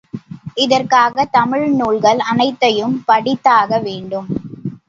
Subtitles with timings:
[0.55, 4.27] இதற்காகத் தமிழ் நூல்கள் அனைத்தையும் படித்தாக வேண்டும்.